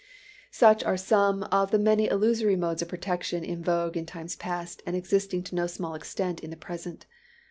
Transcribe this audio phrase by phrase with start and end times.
[0.49, 4.81] Such are some of the many illusory modes of protection in vogue in times past,
[4.87, 7.05] and existing to no small extent in the present.